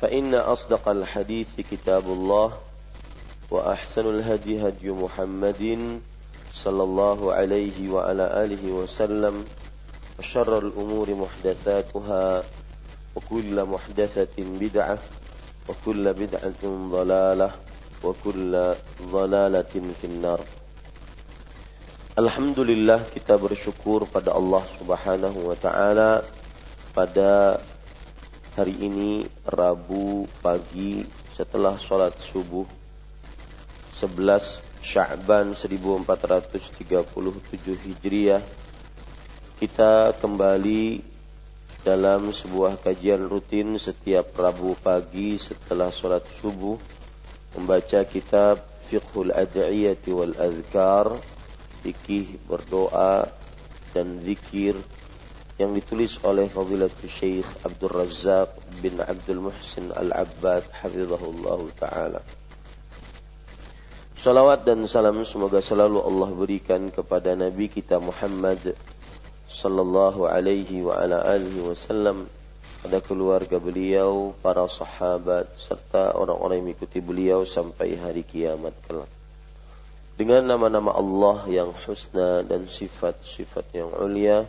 فإن 0.00 0.34
أصدق 0.34 0.88
الحديث 0.88 1.60
كتاب 1.60 2.04
الله 2.08 2.48
وأحسن 3.50 4.04
الهدي 4.14 4.68
هدي 4.68 4.90
محمد 4.90 5.62
صلى 6.52 6.82
الله 6.82 7.32
عليه 7.32 7.78
وعلى 7.90 8.24
آله 8.44 8.62
وسلم 8.72 9.44
وشر 10.18 10.58
الأمور 10.58 11.14
محدثاتها 11.14 12.42
وكل 13.16 13.64
محدثة 13.64 14.36
بدعة 14.38 14.98
وكل 15.68 16.04
بدعة 16.12 16.62
ضلالة 16.90 17.50
وكل 18.04 18.52
ضلالة 19.12 19.74
في 20.00 20.04
النار. 20.04 20.40
Alhamdulillah 22.20 23.06
kita 23.16 23.38
bersyukur 23.38 24.04
pada 24.04 24.34
Allah 24.34 24.60
Subhanahu 24.76 25.46
wa 25.46 25.56
taala 25.56 26.20
pada 26.92 27.62
hari 28.60 28.76
ini 28.76 29.24
Rabu 29.48 30.28
pagi 30.44 31.00
setelah 31.32 31.80
sholat 31.80 32.12
subuh 32.20 32.68
11 33.96 34.84
Sya'ban 34.84 35.56
1437 35.56 36.60
Hijriah 37.88 38.44
kita 39.56 40.12
kembali 40.12 41.00
dalam 41.88 42.36
sebuah 42.36 42.84
kajian 42.84 43.32
rutin 43.32 43.80
setiap 43.80 44.36
Rabu 44.36 44.76
pagi 44.76 45.40
setelah 45.40 45.88
sholat 45.88 46.28
subuh 46.28 46.76
membaca 47.56 48.04
kitab 48.04 48.60
Fiqhul 48.84 49.32
Ad'iyati 49.32 50.12
wal 50.12 50.36
Azkar 50.36 51.16
fikih 51.80 52.36
berdoa 52.44 53.24
dan 53.96 54.20
zikir 54.20 54.76
yang 55.60 55.76
ditulis 55.76 56.16
oleh 56.24 56.48
Fadilatul 56.48 57.12
Syekh 57.12 57.44
Abdul 57.68 57.92
Razak 57.92 58.56
bin 58.80 58.96
Abdul 58.96 59.44
Muhsin 59.44 59.92
Al-Abbad 59.92 60.64
hafizahullah 60.72 61.60
taala. 61.76 62.24
Salawat 64.16 64.64
dan 64.64 64.88
salam 64.88 65.20
semoga 65.28 65.60
selalu 65.60 66.00
Allah 66.00 66.32
berikan 66.32 66.88
kepada 66.88 67.36
Nabi 67.36 67.68
kita 67.68 68.00
Muhammad 68.00 68.72
sallallahu 69.52 70.24
alaihi 70.24 70.80
wa 70.80 70.96
ala 70.96 71.28
alihi 71.28 71.60
wasallam 71.60 72.32
pada 72.80 73.04
keluarga 73.04 73.60
beliau, 73.60 74.32
para 74.40 74.64
sahabat 74.64 75.52
serta 75.60 76.16
orang-orang 76.16 76.64
yang 76.64 76.66
mengikuti 76.72 77.04
beliau 77.04 77.44
sampai 77.44 78.00
hari 78.00 78.24
kiamat 78.24 78.72
kelak 78.88 79.12
dengan 80.16 80.44
nama-nama 80.44 80.92
Allah 80.96 81.48
yang 81.48 81.72
husna 81.72 82.44
dan 82.44 82.68
sifat-sifat 82.68 83.72
yang 83.72 83.88
ulia 83.96 84.48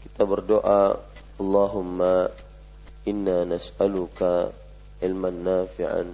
kita 0.00 0.24
berdoa 0.24 0.96
Allahumma 1.40 2.28
inna 3.04 3.48
nas'aluka 3.48 4.52
ilman 5.00 5.44
nafi'an 5.44 6.08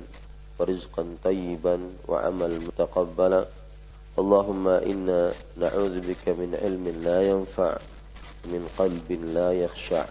wa 0.57 0.63
rizqan 0.63 1.19
tayyiban 1.23 1.95
wa 2.07 2.23
amal 2.23 2.51
mutaqabbala. 2.51 3.47
Allahumma 4.17 4.81
inna 4.87 5.35
na'udzubika 5.59 6.33
min 6.35 6.57
ilmin 6.57 7.05
la 7.05 7.21
yanfa' 7.27 7.79
min 8.49 8.65
qalbin 8.79 9.35
la 9.35 9.53
yakhsha' 9.53 10.09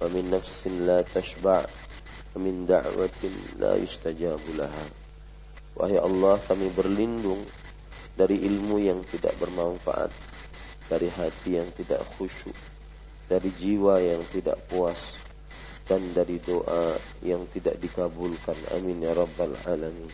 wa 0.00 0.06
min 0.12 0.30
nafsin 0.30 0.86
la 0.86 1.02
tashba' 1.02 1.64
wa 1.64 2.38
min 2.38 2.68
da'watin 2.68 3.58
la 3.58 3.74
yustajabu 3.80 4.60
laha. 4.60 4.84
Wahai 5.74 5.98
Allah 5.98 6.38
kami 6.46 6.70
berlindung 6.70 7.42
dari 8.14 8.38
ilmu 8.38 8.78
yang 8.78 9.02
tidak 9.02 9.34
bermanfaat, 9.42 10.14
dari 10.86 11.10
hati 11.10 11.58
yang 11.58 11.66
tidak 11.74 12.06
khusyuk, 12.14 12.54
dari 13.30 13.50
jiwa 13.54 14.00
yang 14.00 14.20
tidak 14.28 14.58
puas, 14.68 15.16
dan 15.84 16.00
dari 16.16 16.40
doa 16.40 16.96
yang 17.20 17.44
tidak 17.52 17.76
dikabulkan. 17.80 18.56
Amin 18.76 19.04
ya 19.04 19.12
rabbal 19.12 19.56
alamin. 19.68 20.08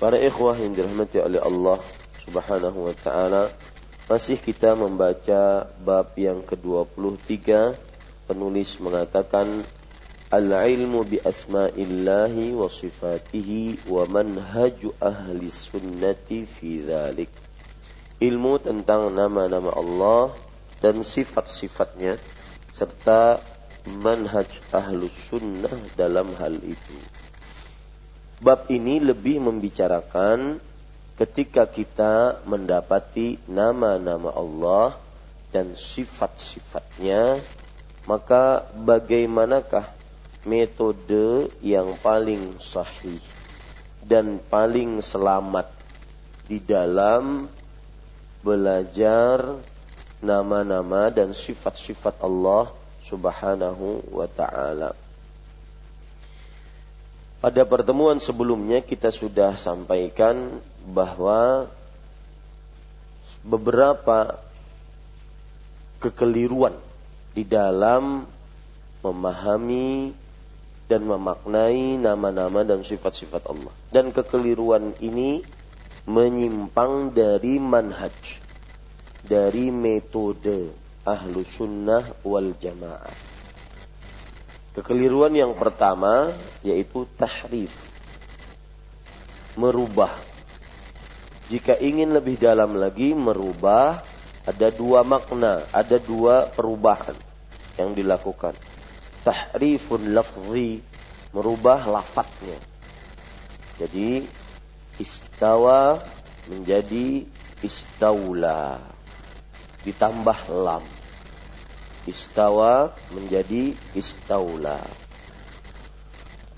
Para 0.00 0.18
ikhwah 0.18 0.58
yang 0.58 0.74
dirahmati 0.74 1.22
oleh 1.22 1.38
Allah 1.38 1.78
Subhanahu 2.24 2.90
wa 2.90 2.94
taala, 2.96 3.52
masih 4.08 4.36
kita 4.36 4.76
membaca 4.76 5.68
bab 5.80 6.12
yang 6.16 6.44
ke-23 6.44 7.72
penulis 8.28 8.80
mengatakan 8.80 9.64
Al-ilmu 10.34 11.06
bi 11.06 11.22
asma'illahi 11.22 12.58
wa 12.58 12.66
sifatihi 12.66 13.86
wa 13.86 14.02
manhaju 14.10 14.90
ahli 14.98 15.46
sunnati 15.46 16.42
fi 16.42 16.82
dhalik. 16.82 17.30
Ilmu 18.18 18.58
tentang 18.58 19.14
nama-nama 19.14 19.70
Allah 19.70 20.34
dan 20.84 21.00
sifat-sifatnya 21.00 22.20
serta 22.76 23.40
manhaj 23.88 24.52
ahlu 24.68 25.08
sunnah 25.08 25.72
dalam 25.96 26.36
hal 26.36 26.60
itu. 26.60 26.98
Bab 28.44 28.68
ini 28.68 29.00
lebih 29.00 29.40
membicarakan 29.40 30.60
ketika 31.16 31.64
kita 31.64 32.44
mendapati 32.44 33.40
nama-nama 33.48 34.28
Allah 34.36 35.00
dan 35.48 35.72
sifat-sifatnya, 35.72 37.40
maka 38.04 38.68
bagaimanakah 38.76 39.88
metode 40.44 41.48
yang 41.64 41.96
paling 42.04 42.60
sahih 42.60 43.24
dan 44.04 44.36
paling 44.36 45.00
selamat 45.00 45.72
di 46.44 46.60
dalam 46.60 47.48
belajar 48.44 49.64
nama-nama 50.22 51.10
dan 51.10 51.32
sifat-sifat 51.32 52.20
Allah 52.22 52.70
Subhanahu 53.04 54.04
wa 54.12 54.28
taala. 54.30 54.94
Pada 57.44 57.62
pertemuan 57.68 58.16
sebelumnya 58.16 58.80
kita 58.80 59.12
sudah 59.12 59.52
sampaikan 59.60 60.64
bahwa 60.88 61.68
beberapa 63.44 64.40
kekeliruan 66.00 66.72
di 67.36 67.44
dalam 67.44 68.24
memahami 69.04 70.16
dan 70.88 71.04
memaknai 71.04 72.00
nama-nama 72.00 72.64
dan 72.64 72.80
sifat-sifat 72.80 73.44
Allah. 73.48 73.72
Dan 73.92 74.12
kekeliruan 74.12 74.96
ini 75.04 75.44
menyimpang 76.04 77.12
dari 77.16 77.56
manhaj, 77.56 78.12
dari 79.24 79.72
metode 79.72 80.70
ahlu 81.08 81.40
sunnah 81.48 82.12
wal 82.22 82.52
jamaah. 82.60 83.16
Kekeliruan 84.76 85.32
yang 85.32 85.56
pertama 85.56 86.36
yaitu 86.60 87.08
tahrif, 87.16 87.72
merubah. 89.56 90.20
Jika 91.48 91.76
ingin 91.80 92.12
lebih 92.12 92.40
dalam 92.40 92.76
lagi 92.76 93.12
merubah, 93.12 94.04
ada 94.44 94.68
dua 94.68 95.00
makna, 95.04 95.68
ada 95.72 95.96
dua 95.96 96.48
perubahan 96.52 97.16
yang 97.80 97.96
dilakukan 97.96 98.56
tahrifun 99.24 100.12
lafzi 100.12 100.84
merubah 101.32 101.88
lafadznya. 101.88 102.60
Jadi 103.80 104.28
istawa 105.00 105.98
menjadi 106.46 107.26
istaula 107.64 108.93
ditambah 109.84 110.48
lam. 110.48 110.84
Istawa 112.04 112.92
menjadi 113.12 113.72
istaula. 113.96 114.80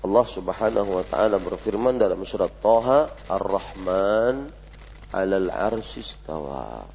Allah 0.03 0.25
Subhanahu 0.27 0.89
wa 0.99 1.05
taala 1.07 1.35
berfirman 1.35 1.99
dalam 1.99 2.23
surat 2.23 2.51
Thaha 2.63 3.11
Ar-Rahman 3.27 4.47
'alal 5.11 5.51
'arsy 5.51 6.03
istawa. 6.03 6.87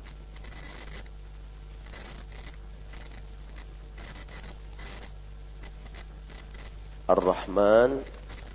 Ar-Rahman 7.09 8.01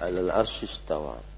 'alal 0.02 0.30
'arsy 0.34 0.66
istawa. 0.66 1.37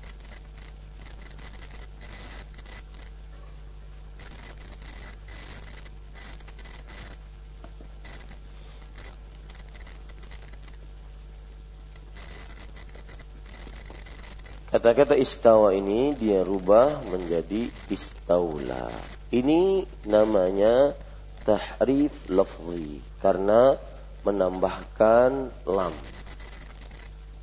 Kata-kata 14.80 15.20
istawa 15.20 15.76
ini 15.76 16.16
dia 16.16 16.40
rubah 16.40 17.04
menjadi 17.12 17.68
istaula. 17.92 18.88
Ini 19.28 19.84
namanya 20.08 20.96
tahrif 21.44 22.16
lafzi 22.32 23.04
karena 23.20 23.76
menambahkan 24.24 25.52
lam. 25.68 25.92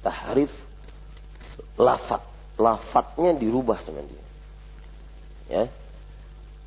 Tahrif 0.00 0.48
lafat. 1.76 2.24
Lafatnya 2.56 3.36
dirubah 3.36 3.84
sama 3.84 4.00
dia. 4.00 4.24
Ya. 5.52 5.64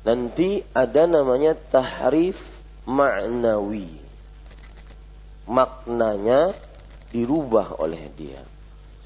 Nanti 0.06 0.62
ada 0.70 1.10
namanya 1.10 1.58
tahrif 1.58 2.38
ma'nawi. 2.86 3.90
Maknanya 5.50 6.54
dirubah 7.10 7.74
oleh 7.82 8.06
dia. 8.14 8.38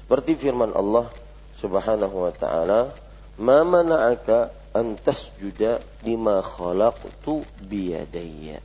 Seperti 0.05 0.37
firman 0.37 0.69
Allah 0.69 1.24
subhanahu 1.59 2.27
wa 2.27 2.31
ta'ala 2.35 2.91
ma 3.39 3.63
mana'aka 3.63 4.51
an 4.75 4.99
tasjuda 4.99 5.79
lima 6.03 6.43
khalaqtu 6.43 7.43
biyadayya 7.63 8.59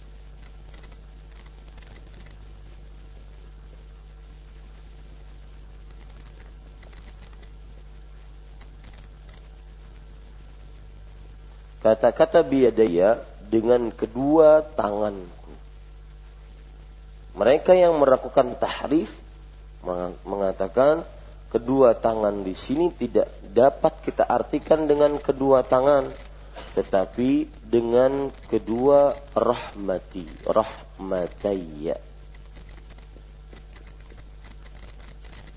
Kata-kata 11.81 12.45
biyadaya 12.45 13.25
dengan 13.49 13.89
kedua 13.89 14.61
tanganku. 14.77 15.49
Mereka 17.41 17.73
yang 17.73 17.97
melakukan 17.97 18.53
tahrif 18.61 19.09
mengatakan 20.29 21.09
kedua 21.50 21.99
tangan 21.99 22.47
di 22.47 22.55
sini 22.55 22.94
tidak 22.94 23.43
dapat 23.50 24.06
kita 24.06 24.25
artikan 24.25 24.87
dengan 24.87 25.19
kedua 25.19 25.67
tangan 25.67 26.06
tetapi 26.79 27.50
dengan 27.67 28.31
kedua 28.47 29.19
rahmati 29.35 30.47
rahmatayya 30.47 31.99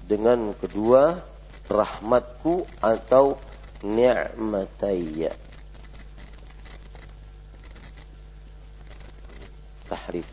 dengan 0.03 0.51
kedua 0.57 1.21
rahmatku 1.69 2.67
atau 2.81 3.37
ni'matayya 3.85 5.31
tahrif. 9.93 10.27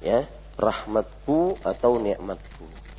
Ya 0.00 0.26
rahmatku 0.58 1.60
atau 1.62 2.00
nikmatku 2.00 2.89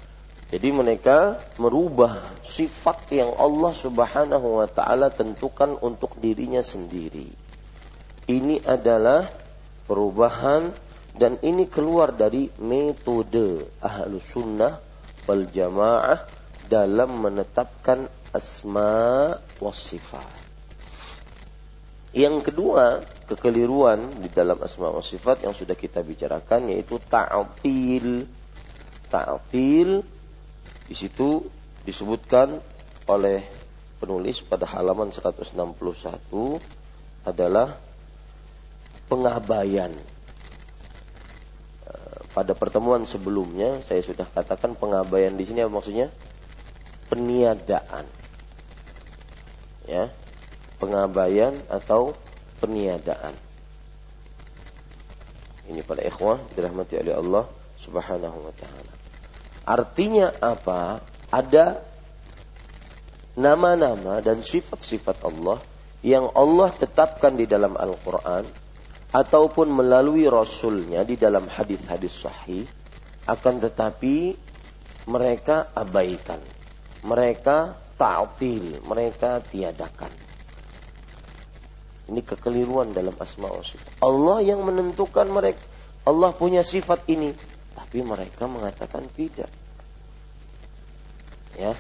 jadi 0.52 0.68
mereka 0.76 1.40
merubah 1.56 2.20
sifat 2.44 3.08
yang 3.16 3.32
Allah 3.40 3.72
Subhanahu 3.72 4.60
wa 4.60 4.68
taala 4.68 5.08
tentukan 5.08 5.80
untuk 5.80 6.20
dirinya 6.20 6.60
sendiri. 6.60 7.32
Ini 8.28 8.60
adalah 8.68 9.32
perubahan 9.88 10.76
dan 11.16 11.40
ini 11.40 11.72
keluar 11.72 12.12
dari 12.12 12.52
metode 12.60 13.64
ahlu 13.80 14.20
sunnah 14.20 14.84
wal 15.24 15.48
jamaah 15.48 16.28
dalam 16.68 17.24
menetapkan 17.24 18.12
asma 18.36 19.32
wa 19.40 19.72
sifat. 19.72 20.52
Yang 22.12 22.52
kedua, 22.52 23.00
kekeliruan 23.24 24.20
di 24.20 24.28
dalam 24.28 24.60
asma 24.60 24.92
wa 24.92 25.00
sifat 25.00 25.48
yang 25.48 25.56
sudah 25.56 25.80
kita 25.80 26.04
bicarakan 26.04 26.76
yaitu 26.76 27.00
ta'til. 27.00 28.28
Ta'til 29.08 30.20
di 30.92 30.96
situ 31.00 31.40
disebutkan 31.88 32.60
oleh 33.08 33.48
penulis 33.96 34.44
pada 34.44 34.68
halaman 34.68 35.08
161 35.08 35.56
adalah 37.24 37.80
pengabaian. 39.08 39.96
Eh, 41.88 42.20
pada 42.36 42.52
pertemuan 42.60 43.08
sebelumnya 43.08 43.80
saya 43.88 44.04
sudah 44.04 44.28
katakan 44.36 44.76
pengabaian 44.76 45.32
di 45.32 45.48
sini 45.48 45.64
maksudnya? 45.64 46.12
Peniadaan. 47.08 48.04
Ya. 49.88 50.12
Pengabaian 50.76 51.56
atau 51.72 52.12
peniadaan. 52.60 53.32
Ini 55.72 55.88
pada 55.88 56.04
ikhwah 56.04 56.44
dirahmati 56.52 57.00
oleh 57.00 57.16
Allah 57.16 57.48
Subhanahu 57.80 58.44
wa 58.44 58.52
taala. 58.60 59.01
Artinya 59.72 60.36
apa? 60.44 61.00
Ada 61.32 61.80
nama-nama 63.40 64.20
dan 64.20 64.44
sifat-sifat 64.44 65.24
Allah 65.24 65.64
yang 66.04 66.28
Allah 66.36 66.76
tetapkan 66.76 67.40
di 67.40 67.48
dalam 67.48 67.80
Al-Quran 67.80 68.44
ataupun 69.16 69.72
melalui 69.72 70.28
Rasulnya 70.28 71.08
di 71.08 71.16
dalam 71.16 71.48
hadis-hadis 71.48 72.12
sahih 72.12 72.68
akan 73.32 73.64
tetapi 73.64 74.36
mereka 75.08 75.72
abaikan 75.72 76.44
mereka 77.08 77.72
ta'til 77.96 78.84
mereka 78.84 79.40
tiadakan 79.40 80.12
ini 82.12 82.20
kekeliruan 82.28 82.92
dalam 82.92 83.16
asma 83.16 83.48
Allah 84.04 84.38
yang 84.44 84.68
menentukan 84.68 85.32
mereka 85.32 85.64
Allah 86.04 86.36
punya 86.36 86.60
sifat 86.60 87.08
ini 87.08 87.32
tapi 87.92 88.08
mereka 88.08 88.48
mengatakan 88.48 89.04
tidak. 89.12 89.52
Ya. 91.62 91.78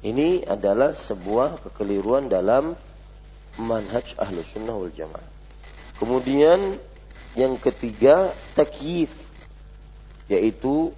Ini 0.00 0.48
adalah 0.48 0.96
sebuah 0.96 1.60
kekeliruan 1.68 2.32
dalam 2.32 2.72
manhaj 3.60 4.16
ahlu 4.16 4.40
sunnah 4.40 4.72
wal 4.72 4.88
jamaah. 4.88 5.28
Kemudian 6.00 6.80
yang 7.36 7.60
ketiga 7.60 8.32
takyif 8.56 9.12
yaitu 10.32 10.96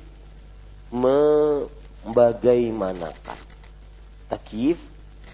membagaimanakan. 0.94 3.34
Takyif 4.30 4.78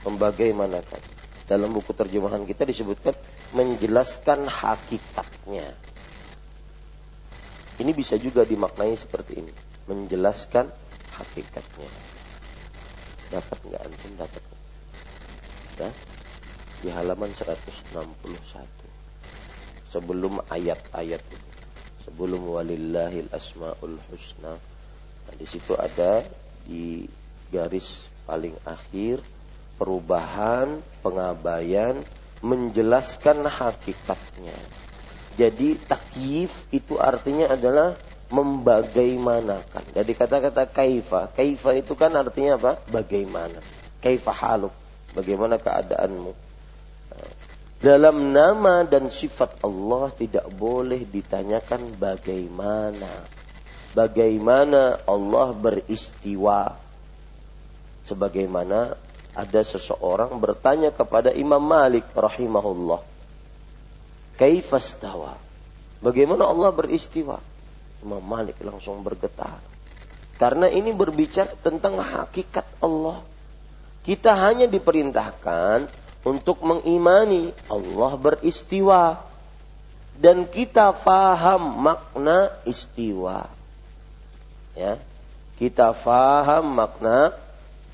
membagaimanakan. 0.08 1.04
Dalam 1.44 1.68
buku 1.76 1.92
terjemahan 1.92 2.48
kita 2.48 2.64
disebutkan 2.64 3.12
menjelaskan 3.52 4.48
hakikatnya. 4.48 5.76
Ini 7.76 7.92
bisa 7.92 8.16
juga 8.16 8.48
dimaknai 8.48 8.96
seperti 8.96 9.44
ini. 9.44 9.52
Menjelaskan 9.88 10.68
hakikatnya. 11.12 12.11
Dapat 13.32 13.58
nggak 13.64 13.82
antum? 13.88 14.12
Dapat. 14.20 14.42
Ya? 15.80 15.90
Di 16.84 16.88
halaman 16.92 17.32
161. 17.32 17.96
Sebelum 19.88 20.44
ayat-ayat 20.52 21.22
itu. 21.24 21.50
Sebelum 22.04 22.44
walillahil 22.52 23.32
asmaul 23.32 23.96
husna. 24.12 24.60
Nah, 25.22 25.34
di 25.38 25.46
situ 25.48 25.72
ada 25.72 26.20
di 26.68 27.08
garis 27.48 28.04
paling 28.28 28.54
akhir 28.68 29.24
perubahan, 29.82 30.78
pengabaian, 31.02 32.04
menjelaskan 32.42 33.46
hakikatnya. 33.46 34.58
Jadi 35.34 35.80
takyif 35.88 36.68
itu 36.70 37.00
artinya 37.00 37.56
adalah 37.56 37.96
membagaimanakan. 38.32 39.84
Jadi 39.92 40.12
kata-kata 40.16 40.64
kaifa, 40.66 41.28
kaifa 41.36 41.76
itu 41.76 41.92
kan 41.92 42.16
artinya 42.16 42.56
apa? 42.56 42.80
Bagaimana? 42.88 43.60
Kaifa 44.00 44.32
haluk? 44.32 44.72
Bagaimana 45.12 45.60
keadaanmu? 45.60 46.32
Dalam 47.82 48.30
nama 48.30 48.86
dan 48.86 49.10
sifat 49.10 49.58
Allah 49.60 50.14
tidak 50.14 50.48
boleh 50.54 51.02
ditanyakan 51.02 51.98
bagaimana. 51.98 53.10
Bagaimana 53.92 55.02
Allah 55.04 55.52
beristiwa. 55.52 56.78
Sebagaimana 58.08 58.96
ada 59.36 59.60
seseorang 59.60 60.32
bertanya 60.40 60.90
kepada 60.94 61.34
Imam 61.34 61.60
Malik 61.62 62.06
rahimahullah 62.14 63.12
Kaifastawa. 64.40 65.36
Bagaimana 66.02 66.48
Allah 66.48 66.74
beristiwa? 66.74 67.38
Imam 68.02 68.20
Malik 68.20 68.58
langsung 68.60 69.00
bergetar. 69.00 69.62
Karena 70.36 70.66
ini 70.66 70.90
berbicara 70.90 71.54
tentang 71.62 72.02
hakikat 72.02 72.66
Allah. 72.82 73.22
Kita 74.02 74.34
hanya 74.34 74.66
diperintahkan 74.66 75.86
untuk 76.26 76.66
mengimani 76.66 77.54
Allah 77.70 78.12
beristiwa. 78.18 79.22
Dan 80.18 80.50
kita 80.50 80.92
faham 80.98 81.82
makna 81.82 82.52
istiwa. 82.66 83.48
Ya, 84.74 84.98
kita 85.56 85.94
faham 85.94 86.74
makna 86.74 87.38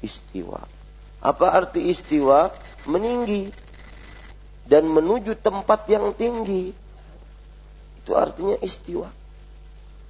istiwa. 0.00 0.64
Apa 1.20 1.52
arti 1.52 1.90
istiwa? 1.92 2.54
Meninggi 2.88 3.52
dan 4.68 4.88
menuju 4.88 5.36
tempat 5.36 5.88
yang 5.88 6.12
tinggi. 6.16 6.72
Itu 8.00 8.16
artinya 8.16 8.56
istiwa. 8.60 9.17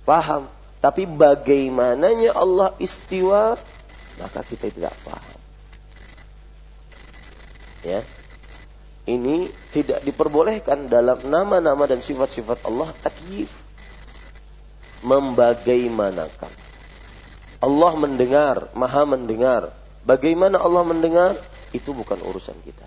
Paham? 0.08 0.48
Tapi 0.80 1.04
bagaimananya 1.04 2.32
Allah 2.32 2.72
istiwa, 2.80 3.60
maka 4.16 4.40
kita 4.40 4.72
tidak 4.72 4.96
paham. 5.04 5.38
Ya. 7.84 8.00
Ini 9.04 9.52
tidak 9.72 10.00
diperbolehkan 10.08 10.88
dalam 10.88 11.20
nama-nama 11.28 11.84
dan 11.84 12.00
sifat-sifat 12.00 12.64
Allah 12.64 12.88
takyif. 13.04 13.52
Membagaimanakan. 15.04 16.52
Allah 17.60 17.92
mendengar, 18.00 18.56
maha 18.72 19.04
mendengar. 19.04 19.76
Bagaimana 20.08 20.56
Allah 20.56 20.88
mendengar? 20.88 21.36
Itu 21.76 21.92
bukan 21.92 22.16
urusan 22.24 22.56
kita. 22.64 22.86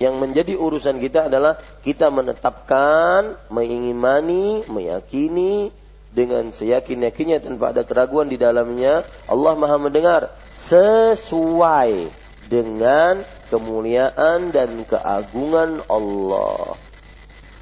Yang 0.00 0.14
menjadi 0.16 0.54
urusan 0.56 0.96
kita 0.96 1.28
adalah 1.28 1.60
kita 1.84 2.08
menetapkan, 2.08 3.36
mengimani, 3.52 4.64
meyakini 4.64 5.68
dengan 6.08 6.48
seyakin-yakinnya 6.48 7.44
tanpa 7.44 7.76
ada 7.76 7.84
keraguan 7.84 8.32
di 8.32 8.40
dalamnya. 8.40 9.04
Allah 9.28 9.54
Maha 9.60 9.76
mendengar 9.76 10.32
sesuai 10.56 12.08
dengan 12.48 13.20
kemuliaan 13.52 14.48
dan 14.48 14.88
keagungan 14.88 15.84
Allah. 15.92 16.80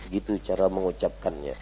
Gitu 0.09 0.38
cara 0.38 0.71
mengucapkannya. 0.71 1.59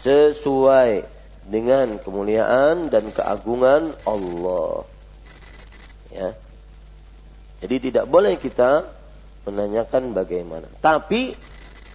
Sesuai 0.00 1.04
dengan 1.44 2.00
kemuliaan 2.00 2.88
dan 2.88 3.12
keagungan 3.12 3.92
Allah. 4.08 4.88
Ya. 6.08 6.32
Jadi 7.60 7.92
tidak 7.92 8.08
boleh 8.08 8.40
kita 8.40 8.88
menanyakan 9.44 10.16
bagaimana. 10.16 10.68
Tapi 10.80 11.36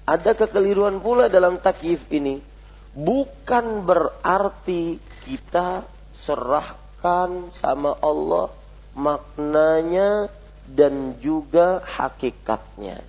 ada 0.09 0.31
kekeliruan 0.33 1.01
pula 1.01 1.29
dalam 1.29 1.61
takyif 1.61 2.09
ini. 2.09 2.41
Bukan 2.89 3.85
berarti 3.85 4.97
kita 5.29 5.85
serahkan 6.17 7.53
sama 7.53 7.93
Allah 8.01 8.49
maknanya 8.97 10.33
dan 10.65 11.17
juga 11.21 11.85
hakikatnya. 11.85 13.01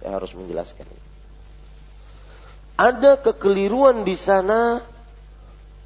Saya 0.00 0.10
harus 0.20 0.36
menjelaskan 0.36 0.84
ini. 0.84 1.04
Ada 2.74 3.22
kekeliruan 3.22 4.02
di 4.02 4.18
sana, 4.18 4.82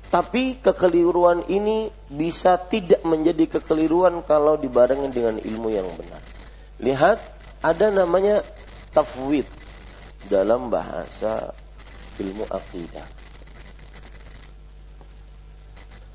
tapi 0.08 0.56
kekeliruan 0.56 1.44
ini 1.52 1.92
bisa 2.08 2.56
tidak 2.56 3.04
menjadi 3.04 3.60
kekeliruan 3.60 4.24
kalau 4.24 4.56
dibarengi 4.56 5.12
dengan 5.12 5.36
ilmu 5.36 5.68
yang 5.68 5.86
benar. 5.94 6.22
Lihat 6.80 7.20
ada 7.58 7.90
namanya 7.90 8.46
tafwid 8.94 9.46
dalam 10.30 10.70
bahasa 10.70 11.54
ilmu 12.18 12.46
akidah. 12.50 13.06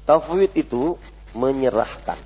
Tafwid 0.03 0.51
itu 0.59 0.99
menyerahkan. 1.31 2.19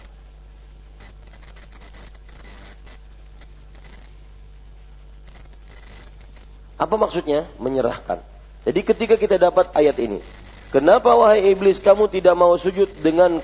Apa 6.78 6.96
maksudnya? 6.98 7.46
Menyerahkan. 7.58 8.22
Jadi 8.66 8.80
ketika 8.82 9.16
kita 9.18 9.38
dapat 9.38 9.70
ayat 9.78 9.98
ini, 10.02 10.22
Kenapa 10.68 11.16
wahai 11.16 11.56
iblis 11.56 11.80
kamu 11.80 12.12
tidak 12.12 12.36
mau 12.36 12.52
sujud 12.60 12.92
dengan 13.00 13.40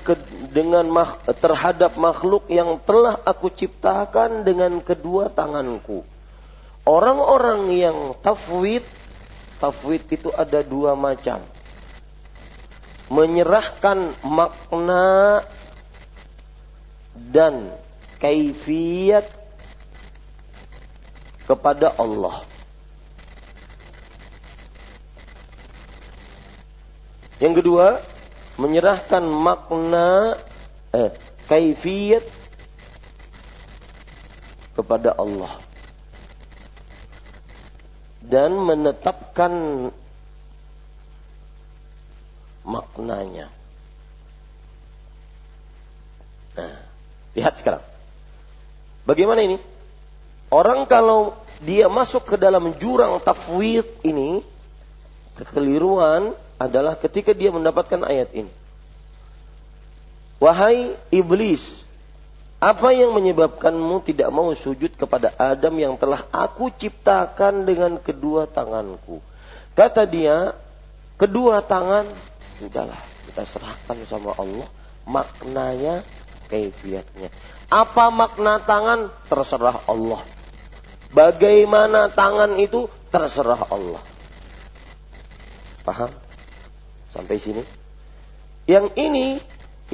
dengan 0.54 0.86
terhadap 1.26 1.98
makhluk 1.98 2.46
yang 2.46 2.78
telah 2.86 3.18
aku 3.26 3.50
ciptakan 3.50 4.46
dengan 4.46 4.78
kedua 4.78 5.26
tanganku? 5.26 6.06
Orang-orang 6.86 7.74
yang 7.74 8.14
tafwid, 8.22 8.86
tafwid 9.58 10.06
itu 10.14 10.30
ada 10.30 10.62
dua 10.62 10.94
macam. 10.94 11.42
Menyerahkan 13.10 14.14
makna 14.22 15.42
dan 17.18 17.74
kaifiat 18.22 19.26
kepada 21.50 21.92
Allah. 21.98 22.46
Yang 27.42 27.60
kedua, 27.60 28.00
menyerahkan 28.56 29.24
makna 29.26 30.38
eh, 30.94 31.10
kaifiyat 31.50 32.24
kepada 34.74 35.14
Allah 35.14 35.54
dan 38.24 38.56
menetapkan 38.56 39.52
maknanya. 42.64 43.52
Nah, 46.56 46.74
lihat 47.36 47.54
sekarang. 47.60 47.84
Bagaimana 49.04 49.44
ini? 49.44 49.60
Orang 50.48 50.88
kalau 50.88 51.36
dia 51.60 51.90
masuk 51.92 52.24
ke 52.24 52.36
dalam 52.40 52.72
jurang 52.80 53.20
tafwid 53.20 53.84
ini, 54.06 54.40
kekeliruan, 55.36 56.32
adalah 56.66 56.96
ketika 56.98 57.36
dia 57.36 57.52
mendapatkan 57.52 58.00
ayat 58.04 58.32
ini. 58.32 58.52
Wahai 60.42 60.92
iblis, 61.08 61.84
apa 62.64 62.96
yang 62.96 63.12
menyebabkanmu 63.12 64.08
tidak 64.08 64.28
mau 64.32 64.48
sujud 64.56 64.96
kepada 64.96 65.36
Adam 65.36 65.76
yang 65.76 65.94
telah 66.00 66.24
aku 66.32 66.72
ciptakan 66.72 67.68
dengan 67.68 68.00
kedua 68.00 68.48
tanganku? 68.48 69.20
Kata 69.76 70.08
dia, 70.08 70.56
kedua 71.20 71.60
tangan, 71.60 72.08
sudahlah 72.56 73.00
kita 73.28 73.42
serahkan 73.44 73.98
sama 74.06 74.32
Allah. 74.38 74.68
Maknanya, 75.04 76.06
kaifiatnya. 76.48 77.28
Apa 77.68 78.08
makna 78.08 78.62
tangan? 78.62 79.12
Terserah 79.28 79.84
Allah. 79.90 80.22
Bagaimana 81.10 82.08
tangan 82.08 82.56
itu? 82.56 82.88
Terserah 83.10 83.68
Allah. 83.68 84.00
Paham? 85.84 86.23
Sampai 87.14 87.38
sini. 87.38 87.62
Yang 88.66 88.90
ini, 88.98 89.38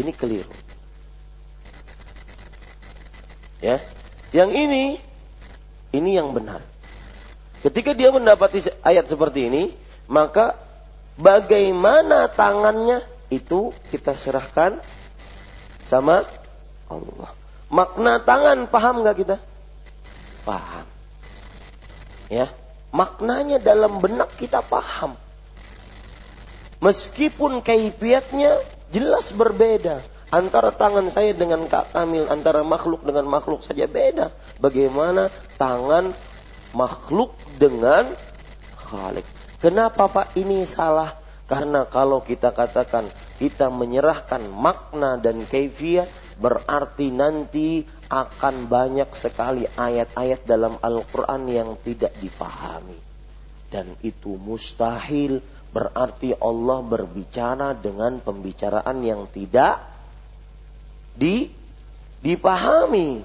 ini 0.00 0.12
keliru. 0.16 0.48
Ya. 3.60 3.76
Yang 4.32 4.50
ini, 4.56 4.84
ini 5.92 6.10
yang 6.16 6.32
benar. 6.32 6.64
Ketika 7.60 7.92
dia 7.92 8.08
mendapati 8.08 8.64
ayat 8.80 9.04
seperti 9.04 9.52
ini, 9.52 9.62
maka 10.08 10.56
bagaimana 11.20 12.32
tangannya 12.32 13.04
itu 13.28 13.76
kita 13.92 14.16
serahkan 14.16 14.80
sama 15.84 16.24
Allah. 16.88 17.36
Makna 17.68 18.18
tangan 18.24 18.66
paham 18.66 19.04
nggak 19.04 19.16
kita? 19.20 19.36
Paham. 20.42 20.88
Ya, 22.32 22.48
maknanya 22.90 23.60
dalam 23.60 24.00
benak 24.00 24.32
kita 24.40 24.64
paham. 24.64 25.20
Meskipun 26.80 27.60
kaifiatnya 27.60 28.56
jelas 28.88 29.36
berbeda. 29.36 30.00
Antara 30.30 30.70
tangan 30.70 31.10
saya 31.10 31.34
dengan 31.34 31.66
Kak 31.66 31.92
Kamil, 31.92 32.24
antara 32.30 32.62
makhluk 32.62 33.02
dengan 33.02 33.26
makhluk 33.26 33.60
saja 33.66 33.84
beda. 33.84 34.30
Bagaimana 34.62 35.28
tangan 35.58 36.14
makhluk 36.72 37.34
dengan 37.58 38.08
Khalik. 38.78 39.26
Kenapa 39.60 40.08
Pak 40.08 40.38
ini 40.40 40.64
salah? 40.64 41.18
Karena 41.50 41.84
kalau 41.84 42.22
kita 42.22 42.54
katakan 42.54 43.10
kita 43.36 43.68
menyerahkan 43.68 44.46
makna 44.48 45.18
dan 45.18 45.44
kaifiat 45.44 46.08
berarti 46.40 47.12
nanti 47.12 47.84
akan 48.08 48.70
banyak 48.70 49.10
sekali 49.12 49.68
ayat-ayat 49.68 50.46
dalam 50.48 50.78
Al-Quran 50.80 51.42
yang 51.50 51.70
tidak 51.82 52.14
dipahami. 52.22 52.98
Dan 53.70 53.94
itu 54.02 54.34
mustahil 54.34 55.42
Berarti 55.70 56.34
Allah 56.34 56.82
berbicara 56.82 57.78
dengan 57.78 58.18
pembicaraan 58.18 59.06
yang 59.06 59.30
tidak 59.30 59.78
di 61.14 61.50
dipahami. 62.20 63.22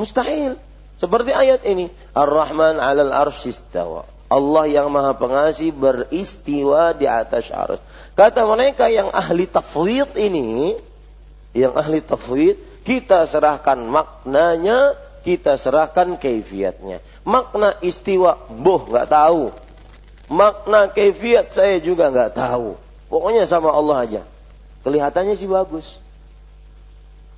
Mustahil. 0.00 0.56
Seperti 0.94 1.34
ayat 1.34 1.66
ini, 1.66 1.90
Ar-Rahman 2.14 2.78
'alal 2.78 3.12
arsy 3.12 3.50
istawa. 3.50 4.06
Allah 4.30 4.64
yang 4.66 4.88
maha 4.88 5.14
pengasih 5.14 5.70
beristiwa 5.70 6.96
di 6.96 7.04
atas 7.04 7.52
arus. 7.52 7.78
Kata 8.16 8.42
mereka 8.48 8.88
yang 8.88 9.12
ahli 9.12 9.46
tafwid 9.46 10.16
ini, 10.16 10.74
yang 11.54 11.76
ahli 11.76 12.00
tafwid, 12.02 12.56
kita 12.82 13.28
serahkan 13.28 13.78
maknanya, 13.84 14.96
kita 15.22 15.60
serahkan 15.60 16.16
kaifiatnya. 16.18 17.04
Makna 17.22 17.78
istiwa, 17.84 18.48
boh 18.48 18.82
nggak 18.88 19.08
tahu. 19.12 19.54
Makna 20.32 20.88
kaifiat 20.88 21.52
saya 21.52 21.80
juga 21.80 22.08
nggak 22.08 22.36
tahu. 22.36 22.80
Pokoknya 23.12 23.44
sama 23.44 23.70
Allah 23.70 23.96
aja. 24.00 24.22
Kelihatannya 24.84 25.34
sih 25.36 25.48
bagus. 25.48 25.96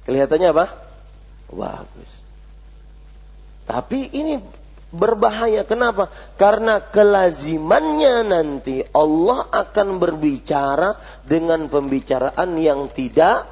Kelihatannya 0.06 0.48
apa? 0.54 0.66
Bagus. 1.50 2.10
Tapi 3.66 4.06
ini 4.14 4.38
berbahaya. 4.94 5.66
Kenapa? 5.66 6.10
Karena 6.38 6.78
kelazimannya 6.78 8.22
nanti 8.22 8.86
Allah 8.94 9.50
akan 9.50 9.98
berbicara 9.98 10.98
dengan 11.26 11.66
pembicaraan 11.66 12.54
yang 12.58 12.86
tidak 12.94 13.50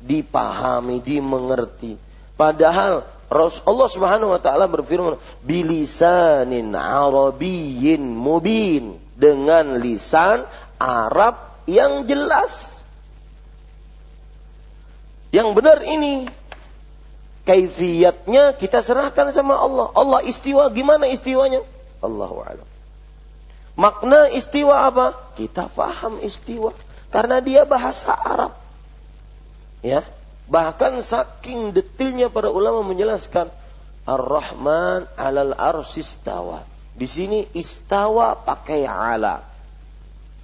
dipahami, 0.00 1.04
dimengerti. 1.04 2.00
Padahal 2.40 3.04
Allah 3.30 3.86
Subhanahu 3.86 4.34
wa 4.34 4.40
taala 4.42 4.66
berfirman 4.66 5.14
bilisanin 5.46 6.74
arabiyyin 6.74 8.02
mubin 8.02 8.98
dengan 9.14 9.78
lisan 9.78 10.50
Arab 10.82 11.62
yang 11.70 12.10
jelas. 12.10 12.82
Yang 15.30 15.48
benar 15.54 15.78
ini 15.86 16.26
kaifiatnya 17.46 18.58
kita 18.58 18.82
serahkan 18.82 19.30
sama 19.30 19.54
Allah. 19.54 19.94
Allah 19.94 20.26
istiwa 20.26 20.66
gimana 20.74 21.06
istiwanya? 21.06 21.62
Allahu 22.02 22.42
a'lam. 22.42 22.66
Makna 23.78 24.26
istiwa 24.34 24.90
apa? 24.90 25.14
Kita 25.38 25.70
faham 25.70 26.18
istiwa 26.18 26.74
karena 27.14 27.38
dia 27.38 27.62
bahasa 27.62 28.10
Arab. 28.10 28.58
Ya, 29.86 30.02
bahkan 30.50 30.98
saking 31.00 31.70
detailnya 31.70 32.28
para 32.28 32.50
ulama 32.50 32.82
menjelaskan 32.82 33.48
Ar-Rahman 34.04 35.06
'alal 35.14 35.54
arsistawa. 35.54 36.66
Di 36.98 37.06
sini 37.06 37.46
istawa 37.54 38.34
pakai 38.34 38.84
ala. 38.84 39.46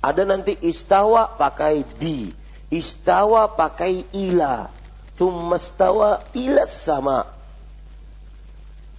Ada 0.01 0.23
nanti 0.23 0.55
istawa 0.63 1.35
pakai 1.35 1.83
di. 1.99 2.31
Istawa 2.71 3.51
pakai 3.51 4.07
ila 4.15 4.71
Tummastawa 5.17 6.29
ilas 6.37 6.77
sama. 6.77 7.25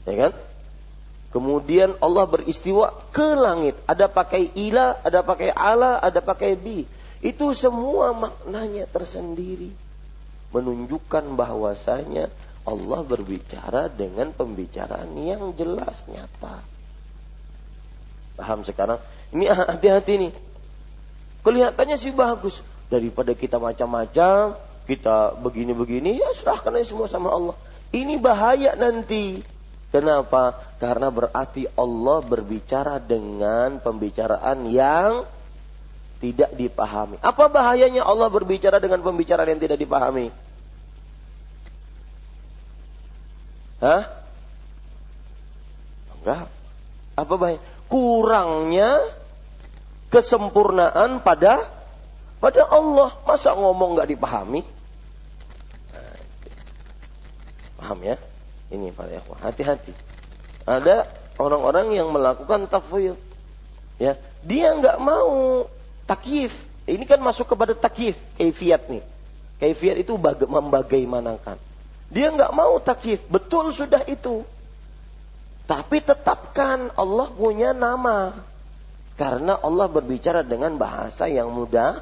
Ya 0.09 0.27
kan? 0.27 0.33
Kemudian 1.29 1.93
Allah 2.01 2.25
beristiwa 2.25 2.89
ke 3.13 3.37
langit. 3.37 3.77
Ada 3.85 4.09
pakai 4.09 4.49
ila, 4.57 4.97
ada 5.05 5.21
pakai 5.21 5.53
ala, 5.53 6.01
ada 6.01 6.17
pakai 6.17 6.57
bi. 6.57 6.89
Itu 7.21 7.53
semua 7.53 8.17
maknanya 8.17 8.89
tersendiri. 8.89 9.69
Menunjukkan 10.55 11.35
bahwasanya 11.35 12.31
Allah 12.67 13.01
berbicara 13.03 13.87
dengan 13.87 14.35
pembicaraan 14.35 15.15
yang 15.15 15.55
jelas, 15.55 16.03
nyata. 16.11 16.63
Paham 18.35 18.61
sekarang? 18.67 18.99
Ini 19.31 19.47
hati-hati 19.47 20.13
nih. 20.27 20.33
Kelihatannya 21.47 21.95
sih 21.95 22.11
bagus. 22.11 22.59
Daripada 22.87 23.35
kita 23.35 23.59
macam-macam, 23.59 24.55
kita 24.87 25.35
begini-begini, 25.39 26.19
ya 26.19 26.31
serahkan 26.31 26.75
aja 26.75 26.87
semua 26.91 27.07
sama 27.11 27.31
Allah. 27.31 27.55
Ini 27.91 28.19
bahaya 28.19 28.75
nanti. 28.75 29.39
Kenapa? 29.87 30.59
Karena 30.83 31.07
berarti 31.07 31.67
Allah 31.79 32.19
berbicara 32.19 32.99
dengan 32.99 33.79
pembicaraan 33.79 34.67
yang 34.67 35.23
tidak 36.17 36.53
dipahami. 36.57 37.21
Apa 37.21 37.49
bahayanya 37.49 38.01
Allah 38.01 38.29
berbicara 38.29 38.81
dengan 38.81 39.05
pembicaraan 39.05 39.53
yang 39.53 39.61
tidak 39.61 39.77
dipahami? 39.77 40.33
Hah? 43.77 44.03
Enggak. 46.17 46.49
Apa 47.13 47.33
bahaya? 47.37 47.59
Kurangnya 47.87 48.99
kesempurnaan 50.09 51.21
pada 51.21 51.69
pada 52.41 52.61
Allah. 52.65 53.13
Masa 53.25 53.53
ngomong 53.53 53.97
nggak 53.97 54.09
dipahami? 54.17 54.61
Paham 57.77 57.99
ya? 58.01 58.17
Ini 58.67 58.91
para 58.91 59.15
ikhwah, 59.15 59.39
hati-hati. 59.45 59.93
Ada 60.67 61.07
orang-orang 61.39 61.95
yang 61.95 62.11
melakukan 62.11 62.67
tafwid. 62.67 63.15
Ya, 64.01 64.19
dia 64.43 64.75
nggak 64.75 64.97
mau 64.99 65.65
takyif. 66.07 66.55
Ini 66.87 67.03
kan 67.03 67.19
masuk 67.19 67.51
kepada 67.51 67.75
takyif, 67.75 68.15
kaifiat 68.39 68.87
nih. 68.87 69.03
Kaifiat 69.59 69.99
itu 69.99 70.15
membagaimanakan. 70.47 71.59
Dia 72.07 72.31
nggak 72.31 72.55
mau 72.55 72.79
takyif, 72.79 73.27
betul 73.27 73.75
sudah 73.75 74.07
itu. 74.07 74.47
Tapi 75.67 75.99
tetapkan 75.99 76.95
Allah 76.95 77.27
punya 77.35 77.75
nama. 77.75 78.31
Karena 79.19 79.59
Allah 79.59 79.91
berbicara 79.91 80.47
dengan 80.47 80.79
bahasa 80.79 81.27
yang 81.27 81.51
mudah 81.51 81.99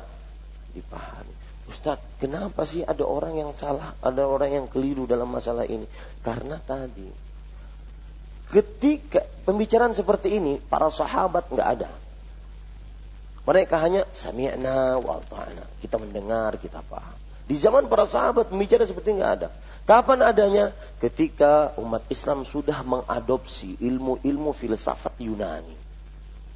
dipahami. 0.78 1.34
Ustaz, 1.66 1.98
kenapa 2.22 2.62
sih 2.70 2.86
ada 2.86 3.02
orang 3.02 3.42
yang 3.42 3.52
salah, 3.58 3.98
ada 4.06 4.22
orang 4.22 4.54
yang 4.54 4.66
keliru 4.70 5.10
dalam 5.10 5.34
masalah 5.34 5.66
ini? 5.66 5.90
Karena 6.22 6.62
tadi, 6.62 7.10
ketika 8.54 9.26
pembicaraan 9.50 9.98
seperti 9.98 10.38
ini, 10.38 10.62
para 10.62 10.94
sahabat 10.94 11.50
nggak 11.50 11.70
ada. 11.82 11.90
Mereka 13.46 13.78
hanya 13.78 14.10
sami'na 14.10 14.98
wa 14.98 15.22
ta'ana. 15.22 15.70
Kita 15.78 16.02
mendengar, 16.02 16.58
kita 16.58 16.82
paham. 16.82 17.14
Di 17.46 17.54
zaman 17.54 17.86
para 17.86 18.10
sahabat 18.10 18.50
pembicara 18.50 18.90
seperti 18.90 19.14
nggak 19.14 19.32
ada. 19.38 19.50
Kapan 19.86 20.26
adanya? 20.26 20.66
Ketika 20.98 21.78
umat 21.78 22.10
Islam 22.10 22.42
sudah 22.42 22.82
mengadopsi 22.82 23.78
ilmu-ilmu 23.78 24.50
filsafat 24.50 25.14
Yunani. 25.22 25.78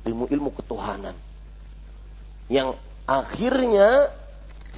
Ilmu-ilmu 0.10 0.49
ketuhanan. 0.58 1.13
Yang 2.49 2.82
akhirnya 3.06 4.10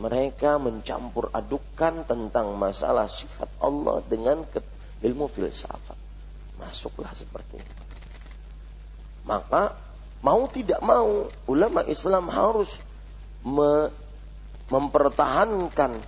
mereka 0.03 0.59
mencampur 0.59 1.31
adukan 1.31 2.03
tentang 2.03 2.59
masalah 2.59 3.07
sifat 3.07 3.47
Allah 3.63 4.03
dengan 4.03 4.43
ilmu 4.99 5.31
filsafat. 5.31 5.95
Masuklah 6.59 7.15
seperti 7.15 7.55
itu. 7.55 7.83
Maka 9.23 9.79
mau 10.21 10.45
tidak 10.49 10.81
mau 10.85 11.29
ulama 11.49 11.81
Islam 11.85 12.29
harus 12.29 12.77
me 13.41 13.89
mempertahankan 14.71 15.99